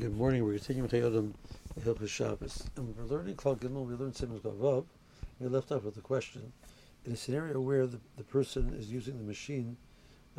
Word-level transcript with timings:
Good 0.00 0.16
morning. 0.16 0.42
We're 0.42 0.54
continuing 0.54 0.88
Chayodim 0.88 1.34
Hilchas 1.78 2.08
Shabbos, 2.08 2.64
and 2.76 2.96
we're 2.96 3.04
learning 3.04 3.36
Klal 3.36 3.58
Gimel. 3.58 3.84
We 3.84 3.94
learned 3.94 4.16
Simon 4.16 4.40
Gavav. 4.40 4.86
We 5.38 5.48
left 5.48 5.70
off 5.70 5.84
with 5.84 5.96
the 5.96 6.00
question: 6.00 6.50
in 7.04 7.12
a 7.12 7.16
scenario 7.16 7.60
where 7.60 7.86
the, 7.86 8.00
the 8.16 8.24
person 8.24 8.72
is 8.72 8.90
using 8.90 9.18
the 9.18 9.22
machine 9.22 9.76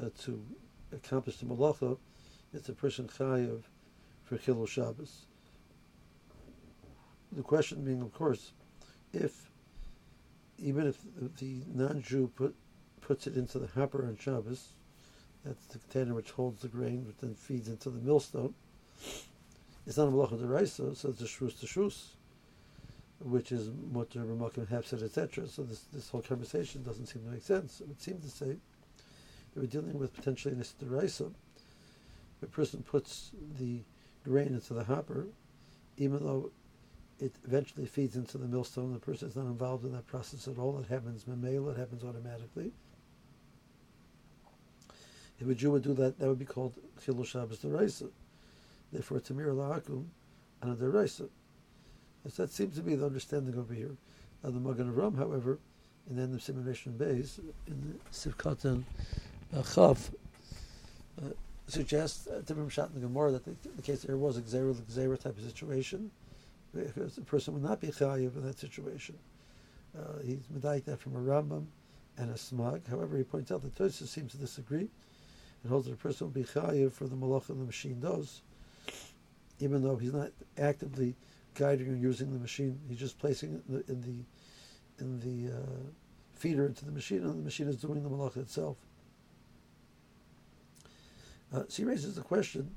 uh, 0.02 0.10
to 0.24 0.44
accomplish 0.92 1.38
the 1.38 1.46
malacha, 1.46 2.00
it's 2.52 2.68
a 2.70 2.74
person 2.74 3.08
chayav 3.08 3.62
for 4.24 4.40
Chilul 4.40 4.68
Shabbos. 4.68 5.28
The 7.32 7.44
question 7.44 7.86
being, 7.86 8.02
of 8.02 8.12
course, 8.12 8.54
if 9.14 9.52
even 10.58 10.88
if 10.88 10.98
the 11.38 11.62
non-Jew 11.72 12.32
put 12.36 12.56
puts 13.02 13.28
it 13.28 13.36
into 13.36 13.60
the 13.60 13.68
hopper 13.68 14.08
on 14.08 14.18
Shabbos, 14.18 14.70
that's 15.46 15.68
the 15.68 15.78
container 15.78 16.16
which 16.16 16.32
holds 16.32 16.64
the 16.64 16.70
grain, 16.70 17.06
which 17.06 17.18
then 17.18 17.36
feeds 17.36 17.68
into 17.68 17.92
the 17.92 18.00
millstone 18.00 18.56
it's 19.86 19.98
not 19.98 20.08
a 20.08 20.12
malacha 20.12 20.40
deraisa, 20.40 20.96
so 20.96 21.10
it's 21.10 21.22
a 21.22 21.26
shrus 21.26 21.60
to 21.60 21.66
shrus, 21.66 22.10
which 23.20 23.52
is 23.52 23.70
mutter 23.92 24.20
b'makim 24.20 24.68
hafsed, 24.68 25.04
etc. 25.04 25.48
So 25.48 25.64
this 25.64 25.86
this 25.94 26.10
whole 26.10 26.22
conversation 26.22 26.84
doesn't 26.84 27.08
seem 27.08 27.24
to 27.24 27.30
make 27.30 27.44
sense. 27.44 27.82
It 27.82 27.88
would 27.88 28.02
seem 28.02 28.20
to 28.20 28.30
say 28.30 28.48
that 29.54 29.60
we're 29.60 29.66
dealing 29.68 30.00
with 30.00 30.14
potentially 30.14 30.54
an 30.54 30.62
deraisa. 30.62 31.32
A 32.42 32.46
person 32.46 32.84
puts 32.84 33.32
the 33.60 33.80
grain 34.26 34.48
into 34.48 34.74
the 34.74 34.84
hopper, 34.84 35.28
even 35.98 36.24
though 36.24 36.52
it 37.20 37.34
eventually 37.46 37.86
feeds 37.86 38.16
into 38.16 38.38
the 38.38 38.48
millstone. 38.48 38.94
The 38.94 39.00
person 39.00 39.28
is 39.30 39.36
not 39.36 39.46
involved 39.46 39.86
in 39.86 39.94
that 39.94 40.08
process 40.08 40.48
at 40.48 40.58
all. 40.58 40.80
It 40.80 40.88
happens 40.88 41.26
memela, 41.26 41.72
it 41.74 41.80
happens 41.80 42.04
automatically. 42.04 42.72
If 45.40 45.50
a 45.50 45.56
Jew 45.56 45.72
would 45.72 45.84
do 45.84 45.94
that, 45.96 46.20
that 46.20 46.28
would 46.28 46.40
be 46.40 46.46
called 46.46 46.74
chilul 47.06 47.26
Shabbos 47.26 47.60
deraisa. 47.60 48.10
Therefore, 48.94 49.20
Tamir 49.20 49.48
La'akum 49.48 50.06
and 50.62 50.72
a 50.72 50.76
Deraisa. 50.76 51.28
that 52.24 52.52
seems 52.52 52.76
to 52.76 52.84
be 52.84 52.94
the 52.94 53.06
understanding 53.06 53.58
over 53.58 53.74
here. 53.74 53.98
Now, 54.44 54.52
the 54.52 54.60
Magen 54.60 54.94
Avraham, 54.94 55.18
however, 55.18 55.58
in 56.08 56.18
the 56.18 56.22
end 56.22 56.36
of 56.36 56.44
Simulation 56.44 56.96
Bays, 56.96 57.40
in 57.66 58.00
Sivkatan 58.12 58.84
uh, 59.56 59.62
Chav, 59.62 60.14
uh, 61.20 61.30
suggests 61.68 62.28
uh, 62.28 62.44
Timur 62.46 62.70
Shat 62.70 62.90
in 62.94 63.02
the 63.02 63.08
Gemara 63.08 63.32
that 63.32 63.46
the, 63.46 63.56
the 63.76 63.82
case 63.82 64.04
there 64.04 64.18
was 64.18 64.38
a 64.38 64.42
Xera 64.42 64.76
Xera 64.76 65.20
type 65.20 65.38
of 65.38 65.44
situation, 65.44 66.12
because 66.76 67.16
the 67.16 67.22
person 67.22 67.56
would 67.56 67.64
not 67.64 67.82
be 67.82 67.88
chayiv 67.88 68.36
in 68.36 68.46
that 68.46 68.60
situation. 68.60 69.18
Uh, 69.98 70.20
he's 70.24 70.40
medayik 70.56 70.86
that 70.86 71.00
from 71.00 71.16
a 71.16 71.20
Rambam 71.20 71.66
and 72.18 72.30
a 72.30 72.36
Smag. 72.36 72.88
However, 72.88 73.18
he 73.18 73.24
points 73.24 73.52
out 73.52 73.64
that 73.64 73.76
Tosfos 73.76 74.08
seems 74.08 74.34
to 74.34 74.38
disagree 74.38 74.90
and 75.64 75.72
holds 75.72 75.88
that 75.88 75.94
a 75.94 75.98
person 75.98 76.28
will 76.28 76.32
be 76.34 76.44
chayiv 76.44 76.92
for 76.92 77.06
the 77.06 77.16
malach 77.16 77.48
the 77.48 77.56
machine 77.56 78.00
does 78.00 78.42
even 79.60 79.82
though 79.82 79.96
he's 79.96 80.14
not 80.14 80.32
actively 80.58 81.16
guiding 81.56 81.90
or 81.90 81.96
using 81.96 82.34
the 82.34 82.40
machine. 82.40 82.80
He's 82.90 83.00
just 83.00 83.20
placing 83.20 83.54
it 83.54 83.64
in 83.68 83.74
the 83.74 83.92
in 83.92 84.02
the, 84.02 85.04
in 85.04 85.48
the 85.48 85.56
uh, 85.56 85.82
feeder 86.36 86.66
into 86.66 86.86
the 86.86 86.92
machine, 86.92 87.24
and 87.24 87.40
the 87.40 87.44
machine 87.44 87.68
is 87.68 87.78
doing 87.78 88.04
the 88.04 88.10
malach 88.10 88.38
itself. 88.38 88.78
Uh, 91.54 91.64
so 91.68 91.84
he 91.84 91.86
raises 91.86 92.16
the 92.16 92.22
question: 92.22 92.76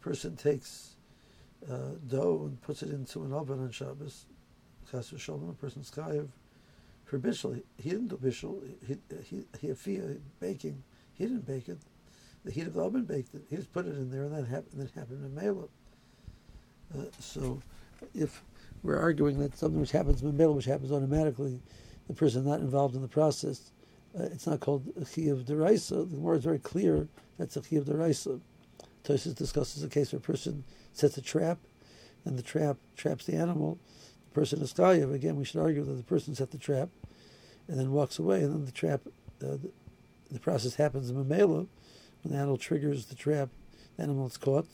person 0.00 0.36
takes 0.36 0.96
uh, 1.70 1.96
dough 2.08 2.42
and 2.46 2.60
puts 2.62 2.82
it 2.82 2.90
into 2.90 3.22
an 3.24 3.32
oven 3.32 3.60
on 3.60 3.70
Shabbos. 3.70 4.26
Chas 4.90 5.10
v'shalom, 5.10 5.50
a 5.50 5.52
person's 5.54 5.90
chayiv 5.90 6.28
for 7.04 7.18
bishul. 7.18 7.60
He 7.76 7.90
didn't 7.90 8.08
do 8.08 8.16
bishul. 8.16 8.62
He 8.86 8.96
he 9.24 9.44
he, 9.60 9.68
he 9.68 10.16
baking. 10.40 10.82
He 11.14 11.24
didn't 11.24 11.46
bake 11.46 11.68
it. 11.68 11.78
The 12.44 12.50
heat 12.50 12.66
of 12.66 12.74
the 12.74 12.82
oven 12.82 13.04
baked 13.04 13.34
it. 13.34 13.42
He 13.48 13.56
just 13.56 13.72
put 13.72 13.86
it 13.86 13.96
in 13.96 14.10
there, 14.10 14.24
and 14.24 14.34
that 14.34 14.48
happened. 14.48 14.80
That 14.80 14.90
happened 14.92 15.24
in 15.24 15.34
Mela. 15.34 15.68
Uh, 16.96 17.04
so, 17.18 17.60
if 18.14 18.42
we're 18.82 18.98
arguing 18.98 19.38
that 19.38 19.56
something 19.56 19.80
which 19.80 19.92
happens 19.92 20.22
in 20.22 20.36
middle, 20.36 20.54
which 20.54 20.64
happens 20.64 20.92
automatically, 20.92 21.60
the 22.08 22.14
person 22.14 22.44
not 22.44 22.60
involved 22.60 22.94
in 22.94 23.02
the 23.02 23.08
process, 23.08 23.70
uh, 24.18 24.24
it's 24.24 24.46
not 24.46 24.60
called 24.60 24.86
a 25.00 25.04
chi 25.04 25.30
of 25.30 25.44
deraisa. 25.44 26.10
The 26.10 26.18
word 26.18 26.38
is 26.38 26.44
very 26.44 26.58
clear. 26.58 27.08
That's 27.38 27.56
a 27.56 27.60
chi 27.60 27.76
of 27.76 27.84
deraisa. 27.84 28.40
Tosfos 29.04 29.34
discusses 29.34 29.82
a 29.82 29.88
case 29.88 30.12
where 30.12 30.18
a 30.18 30.22
person 30.22 30.64
sets 30.92 31.16
a 31.16 31.22
trap, 31.22 31.58
and 32.24 32.38
the 32.38 32.42
trap 32.42 32.76
traps 32.96 33.24
the 33.24 33.34
animal. 33.34 33.78
The 34.28 34.34
person 34.34 34.60
is 34.60 34.72
chayav. 34.72 35.12
Again, 35.12 35.36
we 35.36 35.44
should 35.44 35.60
argue 35.60 35.84
that 35.84 35.94
the 35.94 36.02
person 36.02 36.34
set 36.34 36.50
the 36.50 36.58
trap, 36.58 36.88
and 37.68 37.78
then 37.78 37.92
walks 37.92 38.18
away, 38.18 38.42
and 38.42 38.52
then 38.52 38.64
the 38.64 38.72
trap, 38.72 39.00
uh, 39.06 39.10
the, 39.40 39.70
the, 40.30 40.40
process 40.40 40.74
happens 40.74 41.10
in 41.10 41.16
Mamela. 41.16 41.66
When 42.22 42.32
the 42.32 42.36
animal 42.36 42.58
triggers 42.58 43.06
the 43.06 43.14
trap, 43.14 43.48
the 43.96 44.04
animal 44.04 44.26
is 44.26 44.36
caught, 44.36 44.66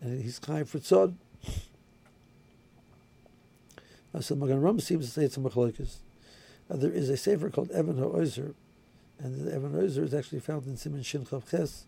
and 0.00 0.22
he's 0.22 0.40
chayav 0.40 0.68
for 0.68 0.78
tzod. 0.78 1.14
So 4.18 4.34
Magen 4.34 4.60
Avraham 4.60 4.80
seems 4.80 5.06
to 5.06 5.12
say 5.12 5.24
it's 5.24 5.36
a 5.36 5.40
machlokes. 5.40 5.98
Uh, 6.68 6.76
there 6.76 6.90
is 6.90 7.08
a 7.08 7.16
sefer 7.16 7.48
called 7.48 7.70
Even 7.70 7.94
HaOzer, 7.94 8.54
and 9.20 9.46
the 9.46 9.56
Even 9.56 9.72
HaOzer 9.72 10.02
is 10.02 10.14
actually 10.14 10.40
found 10.40 10.66
in 10.66 10.76
Simon 10.76 11.02
Shin 11.02 11.24
Chav 11.24 11.48
Ches, 11.48 11.86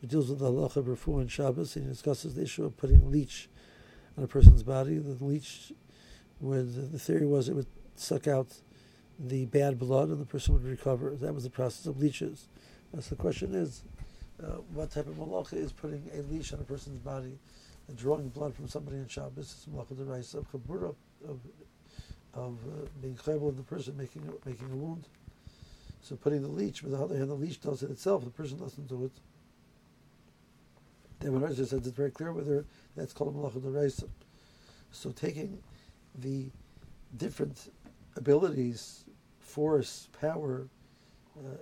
which 0.00 0.10
deals 0.10 0.28
with 0.28 0.40
the 0.40 0.50
halacha 0.50 0.76
of 0.76 0.86
Refu 0.86 1.20
and 1.20 1.30
Shabbos, 1.30 1.76
and 1.76 1.88
discusses 1.88 2.34
the 2.34 2.42
issue 2.42 2.64
of 2.64 2.76
putting 2.76 3.00
a 3.00 3.04
leech 3.04 3.48
on 4.18 4.24
a 4.24 4.26
person's 4.26 4.64
body. 4.64 4.98
The 4.98 5.24
leech, 5.24 5.72
where 6.40 6.64
the, 6.64 6.80
the 6.82 6.98
theory 6.98 7.26
was 7.26 7.48
it 7.48 7.54
would 7.54 7.66
suck 7.94 8.26
out 8.26 8.48
the 9.18 9.46
bad 9.46 9.78
blood 9.78 10.08
and 10.08 10.20
the 10.20 10.26
person 10.26 10.54
would 10.54 10.64
recover. 10.64 11.14
That 11.14 11.32
was 11.32 11.44
the 11.44 11.50
process 11.50 11.86
of 11.86 11.98
leeches. 11.98 12.48
Uh, 12.96 13.00
so 13.00 13.14
the 13.14 13.22
question 13.22 13.54
is, 13.54 13.84
uh, 14.42 14.56
what 14.74 14.90
type 14.90 15.06
of 15.06 15.14
malacha 15.14 15.54
is 15.54 15.72
putting 15.72 16.10
a 16.12 16.22
leash 16.22 16.52
on 16.52 16.58
a 16.58 16.64
person's 16.64 16.98
body? 16.98 17.38
And 17.86 17.96
drawing 17.96 18.28
blood 18.30 18.54
from 18.54 18.66
somebody 18.66 18.96
in 18.96 19.06
Shabbos 19.06 19.46
is 19.46 19.66
malacha 19.72 19.94
deraisa 19.94 20.34
of 20.34 20.50
chabura 20.50 20.94
of 21.28 21.40
of 22.34 22.58
uh, 22.66 22.86
being 23.00 23.14
chayvel 23.16 23.48
of 23.48 23.56
the 23.56 23.62
person 23.62 23.96
making 23.96 24.22
making 24.44 24.70
a 24.72 24.76
wound. 24.76 25.06
So 26.02 26.16
putting 26.16 26.42
the 26.42 26.48
leech, 26.48 26.82
but 26.82 26.90
the 26.90 26.98
other 26.98 27.16
hand, 27.16 27.30
the 27.30 27.34
leech 27.34 27.60
does 27.60 27.82
it 27.82 27.90
itself. 27.90 28.24
The 28.24 28.30
person 28.30 28.58
doesn't 28.58 28.88
do 28.88 29.04
it. 29.04 29.12
When 31.30 31.40
Rashi 31.40 31.56
says 31.58 31.72
it's 31.74 31.88
very 31.88 32.10
clear 32.10 32.32
whether 32.32 32.64
that's 32.96 33.12
called 33.12 33.36
malacha 33.36 33.60
deraisa. 33.60 34.08
So 34.90 35.12
taking 35.12 35.62
the 36.16 36.50
different 37.16 37.70
abilities, 38.16 39.04
force, 39.38 40.08
power, 40.20 40.66
uh, 41.38 41.58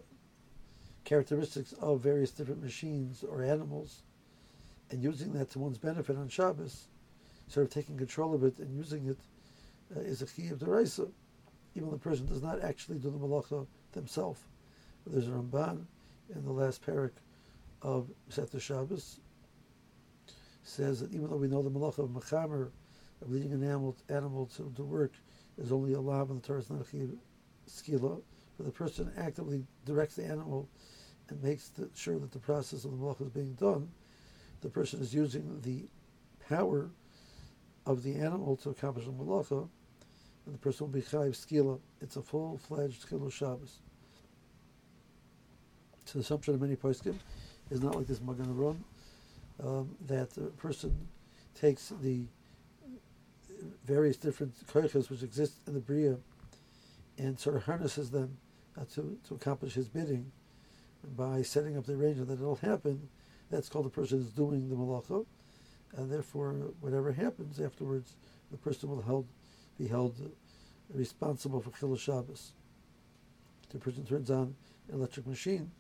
characteristics 1.05 1.75
of 1.81 2.01
various 2.01 2.31
different 2.31 2.63
machines 2.63 3.23
or 3.23 3.43
animals 3.43 4.03
and 4.91 5.03
using 5.03 5.33
that 5.33 5.51
to 5.51 5.59
one's 5.59 5.79
benefit 5.79 6.17
on 6.17 6.29
Shabbos, 6.29 6.89
sort 7.49 7.67
of 7.67 7.73
taking 7.73 7.97
control 7.97 8.35
of 8.35 8.45
it 8.45 8.59
and 8.59 8.75
using 8.75 9.07
it 9.07 9.19
uh, 9.97 10.01
is 10.01 10.23
a 10.23 10.25
of 10.25 10.59
deraisa, 10.59 11.11
even 11.75 11.91
the 11.91 11.99
person 11.99 12.27
does 12.27 12.43
not 12.43 12.63
actually 12.63 12.99
do 12.99 13.11
the 13.11 13.19
malacha 13.19 13.67
themselves. 13.93 14.41
There's 15.07 15.29
a 15.29 15.31
Ramban 15.31 15.85
in 16.35 16.45
the 16.45 16.53
last 16.53 16.85
parak 16.85 17.13
of 17.83 18.11
Sefer 18.29 18.61
Shabbos 18.61 19.21
says 20.63 21.01
that 21.01 21.13
even 21.13 21.29
though 21.29 21.37
we 21.37 21.49
know 21.49 21.63
the 21.63 21.71
malacha 21.71 22.01
of 22.01 22.11
mechamer, 22.11 22.71
of 23.23 23.31
leading 23.31 23.53
an 23.53 23.65
animal, 23.65 23.97
animal 24.09 24.47
to, 24.47 24.73
to 24.77 24.83
work, 24.83 25.13
is 25.59 25.73
only 25.73 25.95
a 25.95 26.01
lav 26.01 26.31
in 26.31 26.37
the 26.37 26.43
Torah, 26.43 26.61
it's 26.61 26.71
not 26.71 26.87
skila, 27.69 28.21
but 28.57 28.67
the 28.67 28.73
person 28.73 29.11
actively 29.17 29.65
directs 29.85 30.17
the 30.17 30.25
animal 30.25 30.69
and 31.29 31.43
makes 31.43 31.69
the, 31.69 31.89
sure 31.95 32.19
that 32.19 32.33
the 32.33 32.39
process 32.39 32.85
of 32.85 32.93
the 32.93 32.97
malacha 32.97 33.23
is 33.23 33.31
being 33.31 33.55
done, 33.55 33.89
the 34.61 34.69
person 34.69 35.01
is 35.01 35.15
using 35.15 35.61
the 35.63 35.85
power 36.49 36.91
of 37.87 38.03
the 38.03 38.17
animal 38.17 38.57
to 38.57 38.71
accomplish 38.71 39.07
the 39.07 39.13
malacha, 39.13 39.69
and 40.47 40.55
the 40.55 40.59
person 40.59 40.87
will 40.87 40.93
be 40.93 41.03
chayiv 41.03 41.31
skila. 41.31 41.79
It's 42.01 42.17
a 42.17 42.23
full-fledged 42.23 43.07
skila 43.07 43.33
Shabbos. 43.33 43.79
So 46.05 46.19
the 46.19 46.21
assumption 46.21 46.55
of 46.55 46.61
many 46.61 46.77
poskim 46.77 47.15
is 47.71 47.83
not 47.83 47.95
like 47.95 48.07
this 48.07 48.21
Magen 48.21 48.47
Avraham, 48.47 48.79
um, 49.65 49.95
that 50.07 50.31
the 50.31 50.43
person 50.43 50.97
takes 51.55 51.93
the 52.01 52.25
various 53.85 54.17
different 54.17 54.55
koiches 54.67 55.11
which 55.11 55.23
exist 55.23 55.59
in 55.67 55.75
the 55.75 55.81
bria 55.81 56.17
and 57.19 57.39
sort 57.39 57.57
of 57.57 57.65
harnesses 57.65 58.11
them 58.11 58.37
uh, 58.79 58.85
to, 58.95 59.19
to 59.29 59.35
accomplish 59.35 59.75
his 59.75 59.89
bidding 59.89 60.33
by 61.17 61.43
setting 61.43 61.77
up 61.77 61.85
the 61.85 61.93
arrangement 61.93 62.29
that 62.29 62.41
it'll 62.41 62.57
happen 62.57 63.09
that's 63.51 63.69
called 63.69 63.85
the 63.85 63.91
person 63.91 64.21
is 64.21 64.31
doing 64.31 64.69
the 64.69 64.77
malacha, 64.77 65.27
and 65.97 66.11
therefore 66.11 66.55
whatever 66.81 67.13
happens 67.13 67.61
afterwards, 67.61 68.15
the 68.51 68.57
person 68.57 68.89
will 68.89 69.03
held, 69.03 69.27
be 69.81 69.89
held 69.89 70.15
responsible 70.93 71.61
for 71.61 71.71
chilul 71.71 71.99
Shabbos. 71.99 72.53
The 73.71 73.79
person 73.79 74.05
turns 74.05 74.31
on 74.31 74.55
an 74.89 74.95
electric 74.95 75.27
machine. 75.27 75.71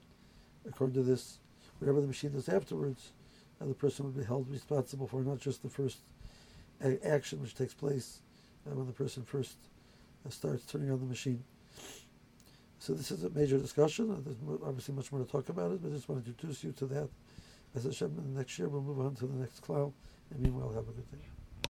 According 0.67 0.95
to 0.95 1.03
this, 1.03 1.39
whatever 1.79 2.01
the 2.01 2.07
machine 2.07 2.33
does 2.33 2.49
afterwards, 2.49 3.13
uh, 3.61 3.67
the 3.67 3.75
person 3.75 4.05
will 4.05 4.13
be 4.13 4.25
held 4.25 4.49
responsible 4.51 5.07
for 5.07 5.23
not 5.23 5.39
just 5.39 5.63
the 5.63 5.69
first 5.69 5.99
action 7.05 7.41
which 7.43 7.55
takes 7.55 7.75
place 7.75 8.23
uh, 8.67 8.75
when 8.75 8.87
the 8.87 8.93
person 8.93 9.23
first 9.23 9.57
uh, 10.27 10.31
starts 10.31 10.65
turning 10.65 10.91
on 10.91 10.99
the 10.99 11.07
machine. 11.07 11.43
So 12.79 12.95
this 12.95 13.11
is 13.11 13.25
a 13.25 13.31
major 13.31 13.59
discussion. 13.59 14.11
Uh, 14.11 14.17
there's 14.25 14.61
obviously 14.65 14.95
much 14.95 15.13
more 15.13 15.23
to 15.23 15.31
talk 15.31 15.51
about 15.51 15.73
it, 15.73 15.83
but 15.83 15.91
I 15.91 15.95
just 15.95 16.09
want 16.09 16.25
to 16.25 16.31
introduce 16.31 16.65
you 16.65 16.73
to 16.73 16.87
that. 16.87 17.09
As 17.75 17.85
Hashem, 17.85 18.35
next 18.35 18.59
year 18.59 18.69
we'll 18.69 18.83
move 18.83 19.01
on 19.01 19.15
to 19.17 19.27
the 19.27 19.39
next 19.39 19.61
cloud 19.61 19.93
And 20.31 20.41
meanwhile, 20.41 20.73
have 20.73 20.89
a 20.89 20.93
good 20.93 21.11
day. 21.11 21.40